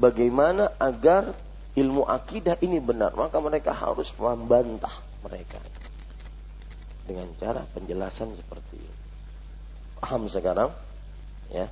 bagaimana 0.00 0.72
agar 0.80 1.36
ilmu 1.76 2.06
akidah 2.06 2.56
ini 2.64 2.80
benar. 2.80 3.12
Maka 3.12 3.38
mereka 3.38 3.76
harus 3.76 4.10
membantah 4.16 4.94
mereka 5.20 5.60
dengan 7.04 7.28
cara 7.36 7.64
penjelasan 7.76 8.32
seperti 8.34 8.80
ini. 8.80 8.96
Paham 9.98 10.30
sekarang? 10.30 10.70
Ya. 11.50 11.68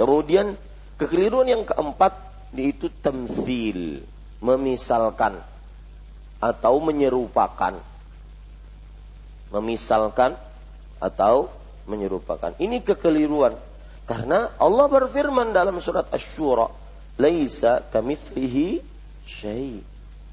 Kemudian 0.00 0.54
kekeliruan 0.96 1.48
yang 1.48 1.62
keempat 1.62 2.14
yaitu 2.54 2.88
temsil, 3.02 4.06
memisalkan 4.40 5.42
atau 6.38 6.78
menyerupakan. 6.80 7.80
Memisalkan 9.50 10.34
atau 10.98 11.52
menyerupakan. 11.86 12.54
Ini 12.58 12.82
kekeliruan. 12.82 13.54
Karena 14.06 14.54
Allah 14.58 14.86
berfirman 14.86 15.50
dalam 15.50 15.78
surat 15.82 16.06
Asy-Syura, 16.14 16.70
"Laisa 17.18 17.82
kamitslihi 17.90 18.82
syai." 19.26 19.82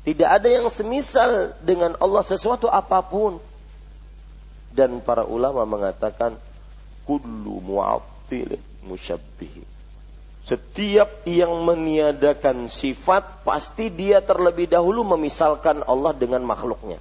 Tidak 0.03 0.29
ada 0.29 0.51
yang 0.51 0.67
semisal 0.67 1.55
dengan 1.63 1.95
Allah 1.97 2.21
sesuatu 2.21 2.67
apa 2.67 2.99
pun. 3.01 3.39
Dan 4.73 4.99
para 4.99 5.23
ulama 5.23 5.63
mengatakan 5.63 6.35
kullu 7.07 7.63
mu'attilin 7.63 8.59
musyabbihi. 8.83 9.63
Setiap 10.43 11.23
yang 11.23 11.63
meniadakan 11.63 12.67
sifat 12.67 13.47
pasti 13.47 13.87
dia 13.87 14.19
terlebih 14.19 14.67
dahulu 14.67 15.07
memisalkan 15.15 15.87
Allah 15.87 16.11
dengan 16.11 16.43
makhluknya. 16.43 16.99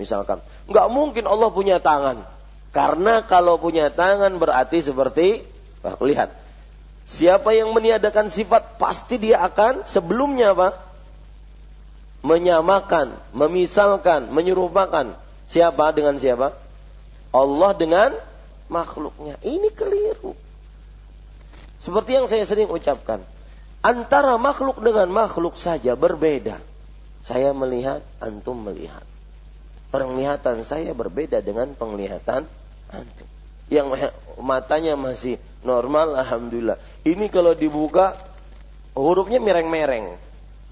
Misalkan, 0.00 0.40
nggak 0.68 0.86
mungkin 0.88 1.24
Allah 1.28 1.50
punya 1.52 1.76
tangan. 1.78 2.24
Karena 2.72 3.20
kalau 3.28 3.60
punya 3.60 3.92
tangan 3.92 4.40
berarti 4.40 4.80
seperti, 4.80 5.44
bah, 5.84 6.00
lihat. 6.00 6.32
Siapa 7.04 7.52
yang 7.52 7.76
meniadakan 7.76 8.32
sifat 8.32 8.80
pasti 8.80 9.20
dia 9.20 9.44
akan 9.44 9.84
sebelumnya 9.84 10.56
apa? 10.56 10.80
Menyamakan, 12.24 13.18
memisalkan, 13.36 14.32
menyerupakan. 14.32 15.18
Siapa 15.50 15.92
dengan 15.92 16.16
siapa? 16.16 16.56
Allah 17.34 17.72
dengan 17.76 18.16
makhluknya. 18.72 19.36
Ini 19.44 19.68
keliru. 19.76 20.32
Seperti 21.76 22.16
yang 22.16 22.30
saya 22.30 22.46
sering 22.48 22.70
ucapkan, 22.70 23.20
antara 23.84 24.38
makhluk 24.40 24.80
dengan 24.80 25.10
makhluk 25.10 25.58
saja 25.58 25.98
berbeda. 25.98 26.62
Saya 27.26 27.52
melihat, 27.52 28.00
antum 28.22 28.56
melihat. 28.56 29.04
Penglihatan 29.92 30.64
saya 30.64 30.96
berbeda 30.96 31.44
dengan 31.44 31.76
penglihatan 31.76 32.48
antum. 32.88 33.28
Yang 33.68 34.12
matanya 34.40 34.96
masih 34.96 35.36
normal, 35.60 36.16
alhamdulillah. 36.16 36.80
Ini 37.04 37.28
kalau 37.28 37.52
dibuka 37.52 38.16
hurufnya 38.96 39.36
mereng-mereng. 39.36 40.16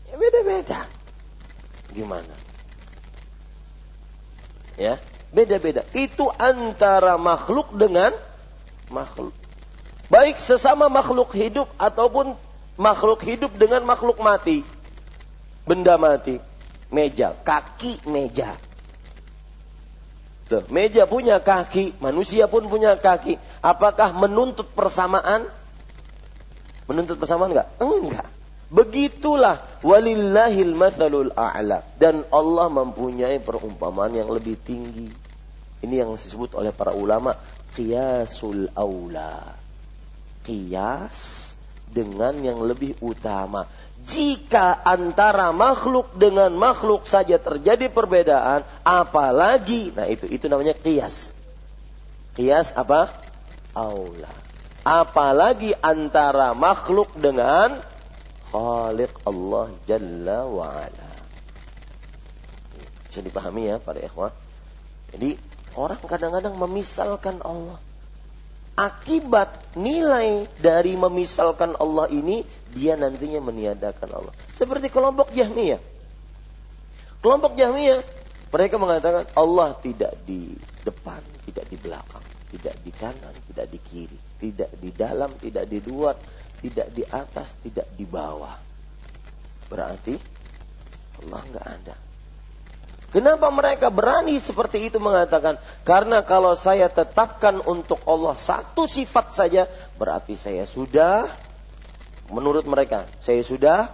Ya 0.09 0.15
beda-beda. 0.17 0.81
Gimana? 1.93 2.35
Ya, 4.81 4.97
beda-beda. 5.37 5.85
Itu 5.93 6.33
antara 6.41 7.21
makhluk 7.21 7.77
dengan 7.77 8.17
makhluk. 8.89 9.37
Baik 10.09 10.41
sesama 10.41 10.89
makhluk 10.89 11.31
hidup 11.37 11.69
ataupun 11.77 12.35
makhluk 12.81 13.21
hidup 13.23 13.53
dengan 13.55 13.85
makhluk 13.85 14.19
mati. 14.19 14.65
Benda 15.69 16.01
mati. 16.01 16.41
Meja, 16.91 17.37
kaki 17.47 18.03
meja. 18.11 18.59
Tuh, 20.51 20.67
meja 20.67 21.07
punya 21.07 21.39
kaki, 21.39 21.95
manusia 22.03 22.51
pun 22.51 22.67
punya 22.67 22.99
kaki. 22.99 23.39
Apakah 23.63 24.11
menuntut 24.11 24.67
persamaan? 24.75 25.47
Menuntut 26.91 27.23
persamaan 27.23 27.55
enggak? 27.55 27.71
Enggak. 27.79 28.27
Begitulah 28.67 29.63
walillahil 29.87 30.75
masalul 30.75 31.31
a'la 31.39 31.87
dan 32.03 32.27
Allah 32.35 32.67
mempunyai 32.67 33.39
perumpamaan 33.39 34.11
yang 34.11 34.27
lebih 34.27 34.59
tinggi. 34.59 35.07
Ini 35.87 36.03
yang 36.03 36.19
disebut 36.19 36.59
oleh 36.59 36.75
para 36.75 36.99
ulama 36.99 37.39
qiyasul 37.79 38.75
aula. 38.75 39.55
Qiyas 40.43 41.50
dengan 41.91 42.39
yang 42.39 42.63
lebih 42.63 42.95
utama 43.03 43.67
jika 44.09 44.81
antara 44.81 45.53
makhluk 45.53 46.17
dengan 46.17 46.49
makhluk 46.57 47.05
saja 47.05 47.37
terjadi 47.37 47.93
perbedaan, 47.93 48.65
apalagi, 48.81 49.93
nah 49.93 50.09
itu 50.09 50.25
itu 50.31 50.49
namanya 50.49 50.73
kias. 50.73 51.37
Kias 52.33 52.73
apa? 52.73 53.13
Aula. 53.77 54.33
Apalagi 54.81 55.77
antara 55.85 56.57
makhluk 56.57 57.13
dengan 57.13 57.85
Khaliq 58.51 59.13
Allah 59.29 59.67
Jalla 59.85 60.49
wa 60.49 60.67
ala. 60.73 61.11
Bisa 63.07 63.21
dipahami 63.21 63.69
ya 63.69 63.77
para 63.77 64.01
ikhwah. 64.01 64.33
Jadi 65.13 65.37
orang 65.77 66.01
kadang-kadang 66.01 66.57
memisalkan 66.57 67.45
Allah 67.45 67.79
akibat 68.81 69.77
nilai 69.77 70.49
dari 70.57 70.97
memisalkan 70.97 71.77
Allah 71.77 72.09
ini 72.09 72.41
dia 72.73 72.97
nantinya 72.97 73.45
meniadakan 73.45 74.09
Allah. 74.09 74.33
Seperti 74.57 74.89
kelompok 74.89 75.37
Jahmiyah. 75.37 75.81
Kelompok 77.21 77.61
Jahmiyah 77.61 78.01
mereka 78.49 78.81
mengatakan 78.81 79.29
Allah 79.37 79.77
tidak 79.85 80.17
di 80.25 80.57
depan, 80.81 81.21
tidak 81.45 81.69
di 81.69 81.77
belakang, 81.77 82.25
tidak 82.57 82.77
di 82.81 82.91
kanan, 82.97 83.35
tidak 83.53 83.67
di 83.69 83.79
kiri, 83.85 84.19
tidak 84.41 84.71
di 84.81 84.91
dalam, 84.97 85.31
tidak 85.37 85.69
di 85.69 85.79
luar, 85.85 86.17
tidak 86.65 86.89
di 86.97 87.05
atas, 87.05 87.53
tidak 87.61 87.87
di 87.95 88.09
bawah. 88.09 88.57
Berarti 89.69 90.17
Allah 91.21 91.41
nggak 91.53 91.67
ada. 91.69 92.10
Kenapa 93.11 93.51
mereka 93.51 93.91
berani 93.91 94.39
seperti 94.39 94.87
itu 94.87 95.03
mengatakan? 95.03 95.59
Karena 95.83 96.23
kalau 96.23 96.55
saya 96.55 96.87
tetapkan 96.87 97.59
untuk 97.59 97.99
Allah 98.07 98.39
satu 98.39 98.87
sifat 98.87 99.35
saja, 99.35 99.67
berarti 99.99 100.39
saya 100.39 100.63
sudah, 100.63 101.27
menurut 102.31 102.63
mereka, 102.71 103.11
saya 103.19 103.43
sudah 103.43 103.91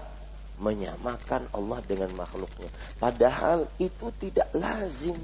menyamakan 0.60 1.48
Allah 1.48 1.80
dengan 1.88 2.12
makhluknya. 2.12 2.68
Padahal 3.00 3.72
itu 3.80 4.12
tidak 4.20 4.52
lazim. 4.52 5.16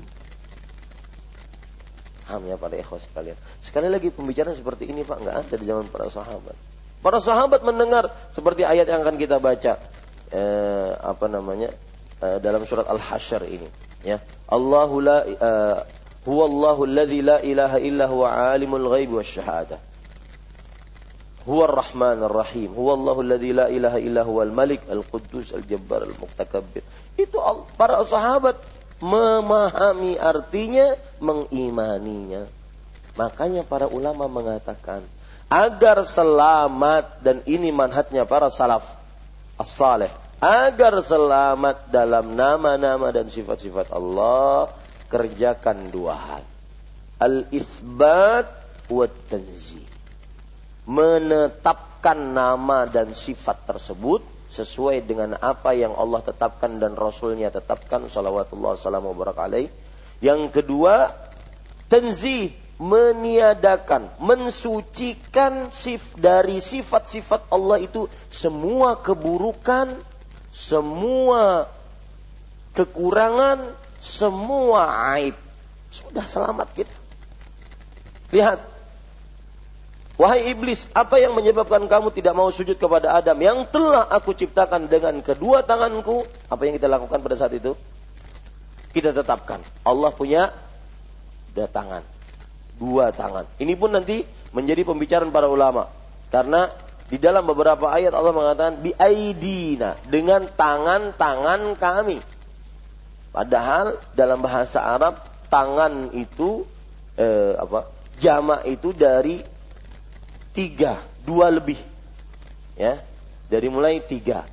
Paham 2.24 2.48
ya 2.48 2.56
pada 2.56 2.80
ikhwas 2.80 3.04
sekalian. 3.04 3.36
Sekali 3.60 3.92
lagi 3.92 4.08
pembicaraan 4.08 4.56
seperti 4.56 4.88
ini 4.88 5.04
Pak 5.04 5.20
nggak 5.20 5.36
ada 5.36 5.54
di 5.60 5.68
zaman 5.68 5.84
para 5.92 6.08
sahabat. 6.08 6.56
Para 7.04 7.20
sahabat 7.20 7.60
mendengar 7.60 8.08
seperti 8.32 8.64
ayat 8.64 8.88
yang 8.88 9.04
akan 9.04 9.20
kita 9.20 9.36
baca. 9.36 9.76
Eh, 10.32 10.92
apa 10.96 11.28
namanya? 11.28 11.76
Eh, 12.22 12.38
dalam 12.38 12.62
surat 12.62 12.86
Al-Hasyr 12.86 13.42
ini 13.50 13.66
ya. 14.06 14.22
Allahu 14.46 15.02
la 15.02 15.26
uh, 15.26 15.78
huwa 16.22 16.44
Allahu 16.46 16.86
alladhi 16.86 17.18
la 17.18 17.42
ilaha 17.42 17.82
illa 17.82 18.06
huwa 18.06 18.54
alimul 18.54 18.86
ghaib 18.94 19.10
wasyahadah 19.18 19.82
huwa 21.42 21.66
ar-rahman 21.66 22.22
ar-rahim 22.22 22.70
huwa 22.78 22.94
Allahu 22.94 23.26
alladhi 23.26 23.50
la 23.50 23.66
ilaha 23.66 23.98
illa 23.98 24.22
huwa 24.22 24.46
al-malik 24.46 24.86
al-quddus 24.86 25.50
al-jabbar 25.50 26.06
al-muktakabbir 26.06 26.86
itu 27.18 27.42
para 27.74 27.98
sahabat 28.06 28.54
memahami 29.02 30.14
artinya 30.14 30.94
mengimaninya. 31.18 32.46
Makanya 33.18 33.66
para 33.66 33.90
ulama 33.90 34.30
mengatakan 34.30 35.02
agar 35.50 36.06
selamat 36.06 37.18
dan 37.18 37.42
ini 37.50 37.74
manhatnya 37.74 38.22
para 38.30 38.46
salaf 38.46 38.86
as-salih 39.58 40.14
agar 40.42 40.98
selamat 40.98 41.94
dalam 41.94 42.34
nama-nama 42.34 43.14
dan 43.14 43.30
sifat-sifat 43.30 43.94
Allah 43.94 44.74
kerjakan 45.06 45.86
dua 45.94 46.18
hal. 46.18 46.42
Al-isbat 47.22 48.50
wa 48.90 49.06
tanzih. 49.30 49.86
Menetapkan 50.82 52.34
nama 52.34 52.90
dan 52.90 53.14
sifat 53.14 53.70
tersebut 53.70 54.26
sesuai 54.50 55.06
dengan 55.06 55.38
apa 55.38 55.78
yang 55.78 55.94
Allah 55.94 56.26
tetapkan 56.26 56.82
dan 56.82 56.98
Rasulnya 56.98 57.54
tetapkan 57.54 58.10
salawatullah 58.10 58.74
salamu 58.74 59.14
barak 59.14 59.38
yang 60.18 60.50
kedua 60.50 61.14
tanzih 61.86 62.50
meniadakan, 62.82 64.10
mensucikan 64.18 65.70
sif 65.70 66.02
dari 66.18 66.58
sifat-sifat 66.58 67.46
Allah 67.54 67.78
itu 67.78 68.10
semua 68.26 68.98
keburukan 68.98 70.11
semua 70.52 71.72
kekurangan, 72.76 73.72
semua 74.04 74.92
aib. 75.16 75.36
Sudah 75.88 76.28
selamat 76.28 76.68
kita. 76.76 76.94
Lihat. 78.36 78.60
Wahai 80.20 80.52
iblis, 80.52 80.86
apa 80.92 81.16
yang 81.18 81.32
menyebabkan 81.32 81.88
kamu 81.88 82.12
tidak 82.12 82.36
mau 82.36 82.52
sujud 82.52 82.76
kepada 82.76 83.16
Adam 83.16 83.34
yang 83.40 83.64
telah 83.72 84.06
aku 84.06 84.36
ciptakan 84.36 84.86
dengan 84.86 85.18
kedua 85.24 85.64
tanganku? 85.64 86.28
Apa 86.52 86.68
yang 86.68 86.76
kita 86.76 86.86
lakukan 86.86 87.18
pada 87.24 87.34
saat 87.34 87.56
itu? 87.56 87.72
Kita 88.92 89.16
tetapkan. 89.16 89.64
Allah 89.82 90.12
punya 90.12 90.52
dua 91.56 91.64
tangan. 91.64 92.04
Dua 92.76 93.08
tangan. 93.08 93.48
Ini 93.56 93.72
pun 93.72 93.96
nanti 93.96 94.20
menjadi 94.52 94.84
pembicaraan 94.84 95.32
para 95.32 95.48
ulama. 95.48 95.88
Karena 96.28 96.68
di 97.12 97.20
dalam 97.20 97.44
beberapa 97.44 97.92
ayat 97.92 98.16
Allah 98.16 98.32
mengatakan 98.32 98.80
bi 98.80 98.96
aidina 98.96 100.00
dengan 100.08 100.48
tangan-tangan 100.48 101.76
kami. 101.76 102.24
Padahal 103.36 104.00
dalam 104.16 104.40
bahasa 104.40 104.80
Arab 104.80 105.20
tangan 105.52 106.08
itu 106.16 106.64
eh, 107.20 107.52
apa? 107.60 107.92
Jamak 108.16 108.64
itu 108.64 108.96
dari 108.96 109.44
tiga, 110.56 111.04
dua 111.28 111.52
lebih. 111.52 111.76
Ya, 112.80 113.04
dari 113.52 113.68
mulai 113.68 114.00
tiga. 114.00 114.48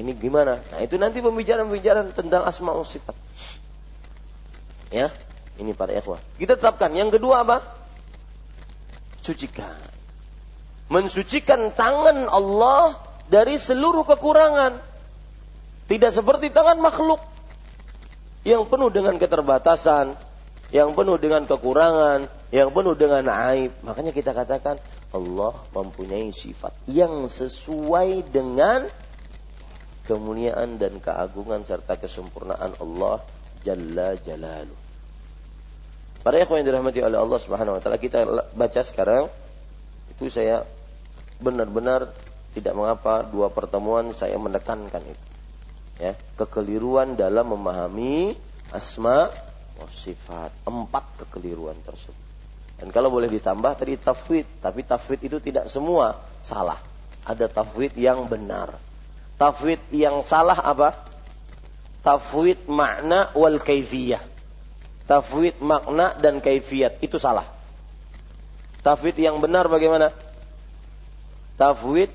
Ini 0.00 0.16
gimana? 0.16 0.64
Nah 0.64 0.80
itu 0.80 0.96
nanti 0.96 1.20
pembicaraan-pembicaraan 1.20 2.16
tentang 2.16 2.48
asma 2.48 2.72
sifat. 2.88 3.12
Ya, 4.88 5.12
ini 5.60 5.76
para 5.76 5.92
ikhwah. 5.92 6.24
Kita 6.40 6.56
tetapkan. 6.56 6.88
Yang 6.96 7.20
kedua 7.20 7.44
apa? 7.44 7.68
Sucikan 9.20 9.89
mensucikan 10.90 11.70
tangan 11.72 12.26
Allah 12.26 12.98
dari 13.30 13.56
seluruh 13.56 14.02
kekurangan. 14.04 14.82
Tidak 15.86 16.10
seperti 16.10 16.50
tangan 16.50 16.78
makhluk 16.82 17.22
yang 18.42 18.66
penuh 18.66 18.90
dengan 18.90 19.18
keterbatasan, 19.18 20.18
yang 20.74 20.94
penuh 20.94 21.18
dengan 21.18 21.46
kekurangan, 21.46 22.26
yang 22.50 22.74
penuh 22.74 22.94
dengan 22.98 23.26
aib. 23.50 23.74
Makanya 23.86 24.10
kita 24.10 24.34
katakan 24.34 24.82
Allah 25.10 25.54
mempunyai 25.74 26.30
sifat 26.34 26.74
yang 26.86 27.26
sesuai 27.26 28.26
dengan 28.30 28.86
kemuliaan 30.06 30.78
dan 30.78 30.98
keagungan 30.98 31.62
serta 31.62 31.94
kesempurnaan 31.98 32.74
Allah 32.82 33.22
Jalla 33.62 34.18
Jalalu. 34.18 34.74
Para 36.20 36.36
ikhwan 36.36 36.62
yang 36.62 36.68
dirahmati 36.74 37.00
oleh 37.00 37.18
Allah 37.18 37.38
Subhanahu 37.40 37.78
wa 37.78 37.80
taala, 37.80 37.96
kita 37.96 38.26
baca 38.52 38.80
sekarang 38.84 39.30
itu 40.14 40.28
saya 40.28 40.68
benar-benar 41.40 42.12
tidak 42.52 42.74
mengapa 42.76 43.26
dua 43.26 43.48
pertemuan 43.50 44.12
saya 44.12 44.36
menekankan 44.36 45.02
itu. 45.04 45.26
Ya, 46.00 46.16
kekeliruan 46.40 47.16
dalam 47.16 47.52
memahami 47.52 48.32
asma 48.72 49.28
wa 49.76 49.88
sifat. 49.88 50.52
Empat 50.64 51.04
kekeliruan 51.24 51.76
tersebut. 51.84 52.28
Dan 52.80 52.88
kalau 52.88 53.12
boleh 53.12 53.28
ditambah 53.28 53.76
tadi 53.76 54.00
tafwid, 54.00 54.64
tapi 54.64 54.80
tafwid 54.88 55.20
itu 55.20 55.36
tidak 55.36 55.68
semua 55.68 56.16
salah. 56.40 56.80
Ada 57.28 57.52
tafwid 57.52 57.92
yang 58.00 58.24
benar. 58.24 58.80
Tafwid 59.36 59.80
yang 59.92 60.24
salah 60.24 60.56
apa? 60.56 61.10
tafwid 62.00 62.64
makna 62.64 63.32
wal 63.36 63.60
kaifiyah. 63.60 64.24
Tafwid 65.04 65.60
makna 65.60 66.16
dan 66.16 66.40
kaifiyat 66.40 67.04
itu 67.04 67.20
salah. 67.20 67.44
Tafwid 68.80 69.20
yang 69.20 69.36
benar 69.42 69.68
bagaimana? 69.68 70.14
Tafwid 71.60 72.08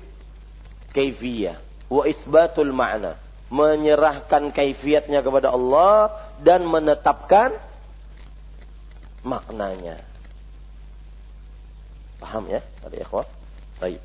kaifiyah 0.90 1.62
wa 1.86 2.02
isbatul 2.02 2.74
makna. 2.74 3.14
Menyerahkan 3.46 4.50
kaifiatnya 4.50 5.22
kepada 5.22 5.54
Allah 5.54 6.10
dan 6.42 6.66
menetapkan 6.66 7.54
maknanya. 9.22 10.02
Paham 12.18 12.50
ya? 12.50 12.58
Ada 12.82 13.06
ikhwah? 13.06 13.22
Baik. 13.78 14.02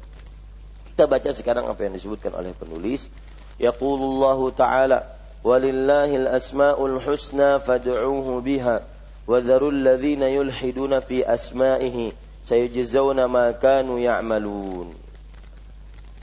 Kita 0.93 1.09
baca 1.09 1.29
sekarang 1.33 1.65
apa 1.65 1.89
yang 1.89 1.97
disebutkan 1.97 2.37
oleh 2.37 2.53
penulis. 2.53 3.09
Yaqulullahu 3.57 4.53
ta'ala 4.53 5.21
Walillahil 5.41 6.29
asma'ul 6.29 7.01
husna 7.01 7.57
fad'uuhu 7.57 8.45
biha 8.45 8.85
wa 9.25 9.41
dharul 9.41 9.73
ladzina 9.73 10.29
yulhiduna 10.29 11.01
fi 11.01 11.25
asma'ihi 11.25 12.13
sayujzauna 12.45 13.25
ma 13.25 13.49
kanu 13.57 13.97
ya'malun. 13.97 14.93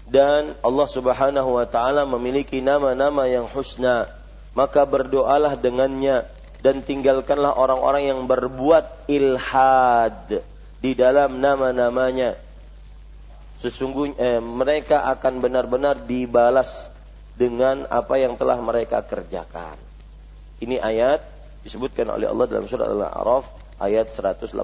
Dan 0.08 0.56
Allah 0.64 0.88
Subhanahu 0.88 1.60
wa 1.60 1.66
taala 1.68 2.08
memiliki 2.08 2.64
nama-nama 2.64 3.28
yang 3.28 3.44
husna, 3.44 4.08
maka 4.56 4.88
berdoalah 4.88 5.60
dengannya 5.60 6.24
dan 6.64 6.80
tinggalkanlah 6.80 7.54
orang-orang 7.54 8.08
yang 8.08 8.20
berbuat 8.24 9.06
ilhad 9.06 10.42
di 10.80 10.92
dalam 10.96 11.38
nama-namanya. 11.38 12.40
Sesungguhnya 13.60 14.16
eh, 14.16 14.40
mereka 14.40 15.04
akan 15.12 15.44
benar-benar 15.44 16.08
dibalas 16.08 16.88
dengan 17.36 17.86
apa 17.90 18.16
yang 18.16 18.34
telah 18.34 18.58
mereka 18.58 19.04
kerjakan. 19.04 19.78
Ini 20.58 20.82
ayat 20.82 21.22
disebutkan 21.62 22.10
oleh 22.10 22.26
Allah 22.26 22.46
dalam 22.50 22.66
surat 22.66 22.90
Al-A'raf 22.90 23.46
ayat 23.78 24.10
180. 24.10 24.56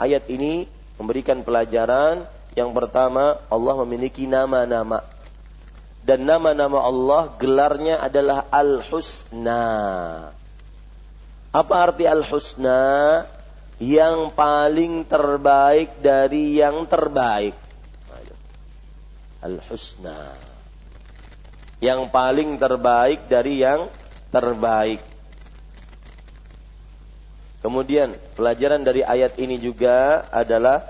Ayat 0.00 0.24
ini 0.32 0.66
memberikan 0.96 1.44
pelajaran 1.44 2.24
yang 2.56 2.72
pertama 2.72 3.40
Allah 3.52 3.74
memiliki 3.84 4.24
nama-nama 4.24 5.04
dan 6.06 6.22
nama-nama 6.24 6.80
Allah 6.80 7.34
gelarnya 7.36 7.98
adalah 7.98 8.46
Al-Husna. 8.48 9.64
Apa 11.50 11.74
arti 11.88 12.06
Al-Husna? 12.06 13.24
yang 13.76 14.32
paling 14.32 15.04
terbaik 15.04 16.00
dari 16.00 16.56
yang 16.56 16.88
terbaik. 16.88 17.56
Al-husna. 19.44 20.32
Yang 21.76 22.08
paling 22.08 22.56
terbaik 22.56 23.28
dari 23.28 23.60
yang 23.60 23.92
terbaik. 24.32 25.04
Kemudian 27.66 28.14
pelajaran 28.38 28.86
dari 28.86 29.02
ayat 29.02 29.42
ini 29.42 29.58
juga 29.58 30.22
adalah 30.30 30.86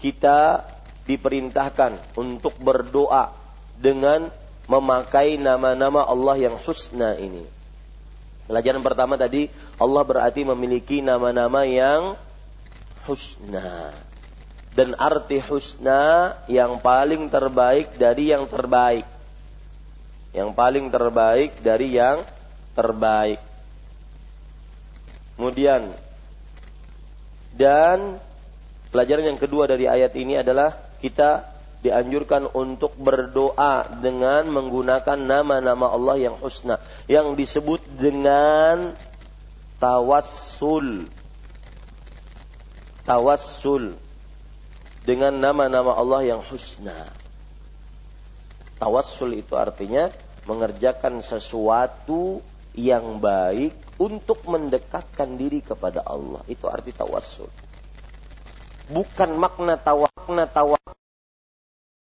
kita 0.00 0.64
diperintahkan 1.04 2.16
untuk 2.16 2.56
berdoa 2.56 3.36
dengan 3.76 4.32
memakai 4.64 5.36
nama-nama 5.36 6.08
Allah 6.08 6.40
yang 6.40 6.56
husna 6.56 7.20
ini. 7.20 7.44
Pelajaran 8.48 8.80
pertama 8.80 9.20
tadi 9.20 9.52
Allah 9.76 10.02
berarti 10.08 10.40
memiliki 10.48 11.04
nama-nama 11.04 11.68
yang 11.68 12.16
husna. 13.04 13.92
Dan 14.72 14.96
arti 14.96 15.36
husna 15.44 16.32
yang 16.48 16.80
paling 16.80 17.28
terbaik 17.28 17.92
dari 18.00 18.32
yang 18.32 18.48
terbaik. 18.48 19.04
Yang 20.32 20.48
paling 20.56 20.88
terbaik 20.88 21.60
dari 21.60 21.92
yang 21.92 22.24
terbaik. 22.72 23.44
Kemudian 25.36 26.05
dan 27.56 28.20
pelajaran 28.92 29.32
yang 29.32 29.40
kedua 29.40 29.64
dari 29.64 29.88
ayat 29.88 30.12
ini 30.12 30.36
adalah 30.36 30.76
kita 31.00 31.56
dianjurkan 31.80 32.52
untuk 32.52 32.96
berdoa 32.96 33.88
dengan 34.00 34.48
menggunakan 34.52 35.16
nama-nama 35.16 35.92
Allah 35.92 36.16
yang 36.20 36.36
husna 36.40 36.80
yang 37.08 37.32
disebut 37.36 37.80
dengan 37.96 38.96
tawassul. 39.80 41.08
Tawassul 43.06 43.94
dengan 45.06 45.32
nama-nama 45.38 45.94
Allah 45.94 46.36
yang 46.36 46.42
husna. 46.42 47.06
Tawassul 48.76 49.38
itu 49.40 49.54
artinya 49.54 50.10
mengerjakan 50.44 51.22
sesuatu 51.22 52.42
yang 52.74 53.22
baik 53.22 53.85
untuk 53.96 54.44
mendekatkan 54.44 55.36
diri 55.40 55.64
kepada 55.64 56.04
Allah. 56.04 56.44
Itu 56.48 56.68
arti 56.68 56.92
tawassul. 56.92 57.48
Bukan 58.92 59.30
makna 59.34 59.80
tawakna 59.80 60.46
tawak 60.46 60.82